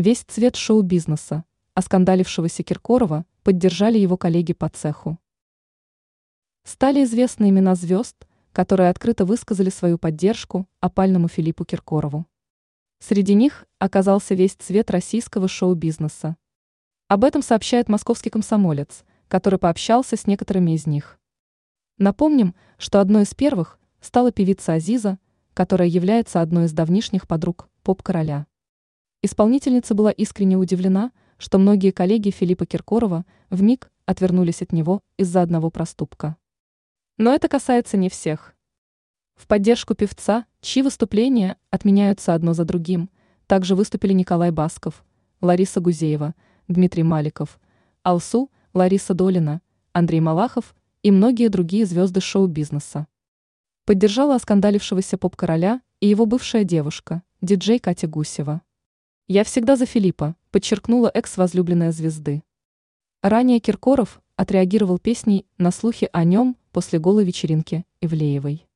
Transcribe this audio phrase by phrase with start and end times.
[0.00, 5.18] Весь цвет шоу-бизнеса, оскандалившегося Киркорова, поддержали его коллеги по цеху.
[6.64, 8.16] Стали известны имена звезд,
[8.52, 12.24] которые открыто высказали свою поддержку опальному Филиппу Киркорову.
[13.00, 16.38] Среди них оказался весь цвет российского шоу-бизнеса.
[17.08, 21.20] Об этом сообщает московский комсомолец, который пообщался с некоторыми из них.
[21.98, 25.18] Напомним, что одной из первых стала певица Азиза,
[25.52, 28.46] которая является одной из давнишних подруг поп-короля.
[29.22, 35.42] Исполнительница была искренне удивлена, что многие коллеги Филиппа Киркорова в миг отвернулись от него из-за
[35.42, 36.36] одного проступка.
[37.18, 38.54] Но это касается не всех.
[39.34, 43.10] В поддержку певца, чьи выступления отменяются одно за другим,
[43.46, 45.04] также выступили Николай Басков,
[45.42, 46.34] Лариса Гузеева,
[46.68, 47.60] Дмитрий Маликов,
[48.02, 49.60] Алсу, Лариса Долина,
[49.92, 53.06] Андрей Малахов и многие другие звезды шоу-бизнеса.
[53.84, 58.62] Поддержала оскандалившегося поп-короля и его бывшая девушка, диджей Катя Гусева.
[59.32, 62.42] «Я всегда за Филиппа», подчеркнула экс-возлюбленная звезды.
[63.22, 68.66] Ранее Киркоров отреагировал песней на слухи о нем после голой вечеринки Ивлеевой.